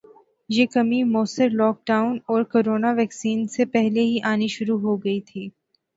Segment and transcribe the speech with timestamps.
[0.49, 5.19] یہ کمی موثر لوک ڈاون اور کورونا ویکسین سے پہلے ہی آنی شروع ہو گئی
[5.23, 5.47] تھی